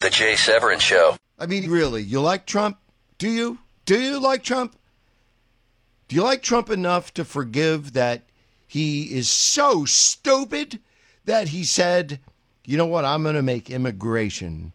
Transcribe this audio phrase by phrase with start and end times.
[0.00, 1.16] The Jay Severin Show.
[1.38, 2.78] I mean, really, you like Trump?
[3.16, 3.58] Do you?
[3.86, 4.76] Do you like Trump?
[6.08, 8.22] Do you like Trump enough to forgive that
[8.66, 10.80] he is so stupid
[11.24, 12.20] that he said,
[12.64, 14.72] you know what, I'm going to make immigration.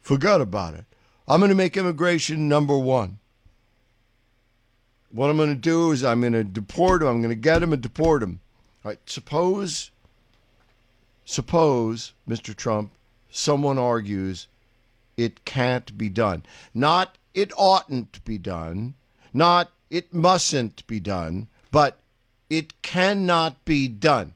[0.00, 0.84] Forget about it.
[1.28, 3.18] I'm going to make immigration number one.
[5.10, 7.08] What I'm going to do is I'm going to deport him.
[7.08, 8.40] I'm going to get him and deport him.
[8.84, 8.98] All right.
[9.06, 9.90] Suppose,
[11.24, 12.54] suppose, Mr.
[12.54, 12.92] Trump,
[13.36, 14.48] someone argues
[15.16, 16.44] it can't be done.
[16.74, 18.94] Not it oughtn't be done,
[19.32, 22.00] not it mustn't be done, but
[22.48, 24.34] it cannot be done.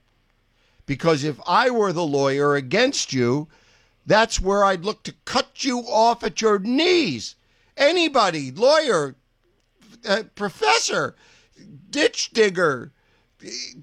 [0.86, 3.48] Because if I were the lawyer against you,
[4.06, 7.36] that's where I'd look to cut you off at your knees.
[7.77, 9.14] Anybody, lawyer,
[10.08, 11.14] uh, professor,
[11.91, 12.92] ditch digger,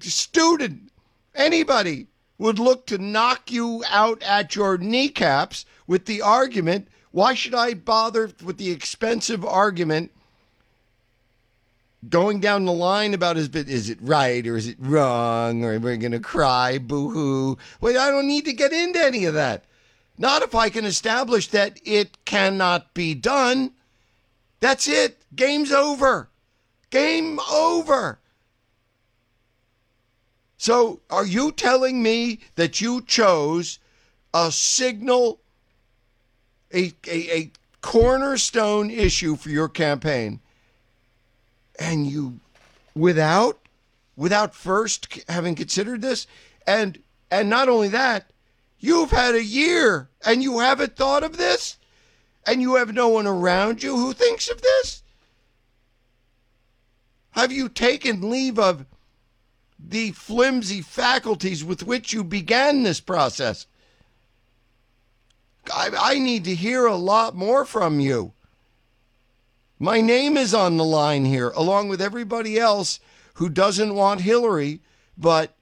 [0.00, 0.92] student,
[1.34, 7.54] anybody would look to knock you out at your kneecaps with the argument why should
[7.54, 10.12] I bother with the expensive argument
[12.08, 15.96] going down the line about is is it right or is it wrong or we're
[15.96, 17.58] going to cry boo hoo?
[17.80, 19.64] Well, I don't need to get into any of that.
[20.16, 23.72] Not if I can establish that it cannot be done.
[24.60, 25.18] That's it.
[25.34, 26.28] Game's over.
[26.90, 28.18] Game over.
[30.58, 33.78] So, are you telling me that you chose
[34.34, 35.38] a signal,
[36.74, 40.40] a, a, a cornerstone issue for your campaign,
[41.78, 42.40] and you,
[42.96, 43.60] without,
[44.16, 46.26] without first having considered this,
[46.66, 46.98] and
[47.30, 48.32] and not only that,
[48.80, 51.76] you've had a year and you haven't thought of this,
[52.46, 55.02] and you have no one around you who thinks of this.
[57.32, 58.86] Have you taken leave of?
[59.78, 63.66] The flimsy faculties with which you began this process.
[65.72, 68.32] I, I, need to hear a lot more from you.
[69.78, 73.00] My name is on the line here, along with everybody else
[73.34, 74.80] who doesn't want Hillary,
[75.16, 75.54] but,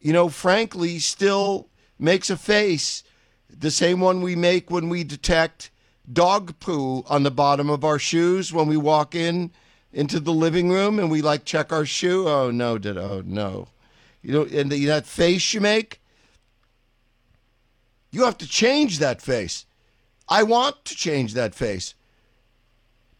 [0.00, 3.02] you know, frankly, still makes a face,
[3.48, 5.70] the same one we make when we detect
[6.12, 9.50] dog poo on the bottom of our shoes when we walk in
[9.96, 12.28] into the living room and we like check our shoe.
[12.28, 13.68] Oh no, did oh no,
[14.22, 16.02] you know, and the, that face you make,
[18.10, 19.64] you have to change that face.
[20.28, 21.94] I want to change that face.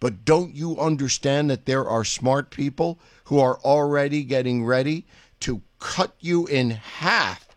[0.00, 5.06] But don't you understand that there are smart people who are already getting ready
[5.40, 7.56] to cut you in half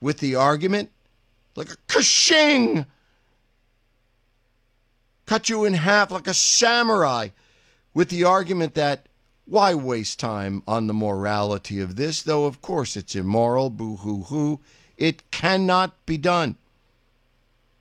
[0.00, 0.90] with the argument
[1.54, 2.86] like a kashing?
[5.26, 7.28] Cut you in half like a samurai
[7.94, 9.06] with the argument that
[9.46, 14.24] why waste time on the morality of this, though of course it's immoral, boo hoo
[14.24, 14.60] hoo.
[14.96, 16.56] It cannot be done.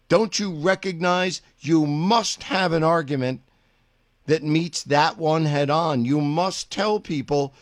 [0.09, 3.41] Don't you recognize you must have an argument
[4.25, 6.05] that meets that one head on?
[6.05, 7.53] You must tell people,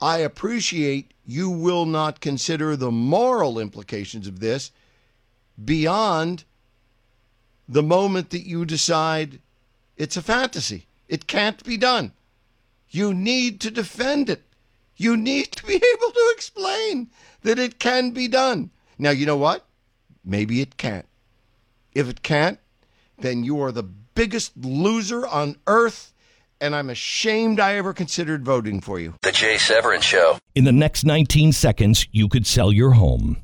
[0.00, 4.70] I appreciate you will not consider the moral implications of this
[5.64, 6.44] beyond
[7.68, 9.40] the moment that you decide
[9.96, 10.86] it's a fantasy.
[11.08, 12.12] It can't be done.
[12.88, 14.42] You need to defend it.
[14.96, 17.10] You need to be able to explain
[17.42, 18.70] that it can be done.
[18.98, 19.66] Now, you know what?
[20.24, 21.06] Maybe it can't.
[21.94, 22.58] If it can't,
[23.18, 26.12] then you are the biggest loser on earth,
[26.60, 29.14] and I'm ashamed I ever considered voting for you.
[29.22, 30.38] The Jay Severin Show.
[30.54, 33.43] In the next 19 seconds, you could sell your home